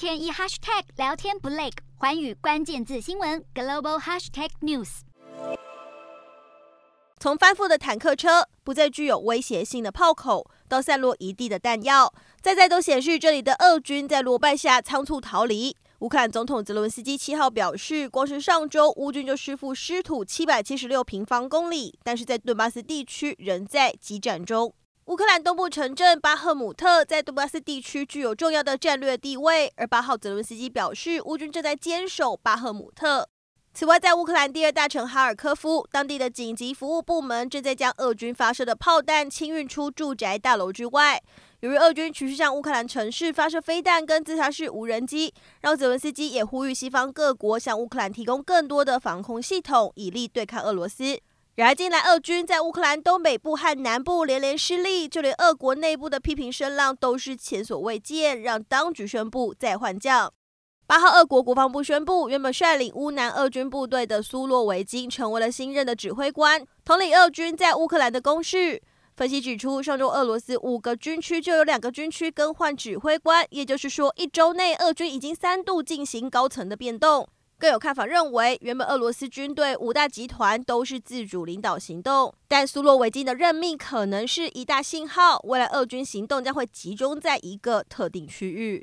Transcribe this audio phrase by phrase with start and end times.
[0.00, 1.68] 天一 hashtag 聊天不累，
[1.98, 5.00] 环宇关键字新闻 global hashtag news。
[7.18, 15.76] 从翻覆的坦克车，不再具有威胁性的炮口，到散落一地的弹药，再再都显示这里的俄军在落败下仓促逃离。
[15.98, 24.72] 乌克兰总统泽伦斯基七号表示，光是上周乌军就失负失土七百七十六平方公里，但是在顿巴斯地区仍在激战中。
[25.10, 33.28] 乌克兰东部城镇巴赫姆特在顿巴斯地区具有重要的战略地位，而八号泽伦斯基表示，乌军正在坚守巴赫姆特。
[33.74, 41.20] 此外，在乌克兰第二大城哈尔科夫，当地的紧急服务部门正在将俄军发射的炮弹清运出住宅大楼之外。
[41.58, 51.20] 由于俄军持续向乌克兰城市发射飞弹跟自杀式无人机，让泽伦斯基也呼吁西方各国向乌克兰提供更多的防空系统，以利对抗俄罗斯。
[51.56, 60.32] 然而，近来俄军在乌克兰东北部和南部连连失利，就连俄国内部的批评声浪都是前所未见，让当局宣布再换将。
[60.86, 68.80] 八号，俄国国防部宣布，原本率领乌南俄军部队的苏洛维金成为了新任的指挥官，统领俄军在乌克兰的攻势。
[69.16, 77.28] 分析指出，上周俄罗斯五个军区就有两个军区更换指挥官，也就是说，一周内俄军已经三度进行高层的变动。
[77.60, 88.78] 更有看法认为，原本俄罗斯军队五大集团都是自主领导行动，但苏洛维金的任命可能是一大信号，未来俄军行动将会集中在一个特定区域。